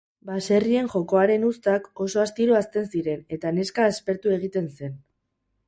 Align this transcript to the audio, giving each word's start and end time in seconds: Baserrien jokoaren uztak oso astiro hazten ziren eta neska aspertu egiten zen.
Baserrien 0.27 0.87
jokoaren 0.93 1.45
uztak 1.49 1.85
oso 2.07 2.23
astiro 2.25 2.57
hazten 2.61 2.89
ziren 2.95 3.23
eta 3.39 3.55
neska 3.61 3.87
aspertu 3.93 4.37
egiten 4.41 4.75
zen. 4.77 5.01